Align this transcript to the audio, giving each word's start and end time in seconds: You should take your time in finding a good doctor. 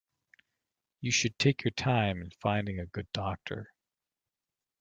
You 1.01 1.11
should 1.11 1.37
take 1.37 1.63
your 1.63 1.69
time 1.73 2.23
in 2.23 2.31
finding 2.41 2.79
a 2.79 2.87
good 2.87 3.07
doctor. 3.13 3.71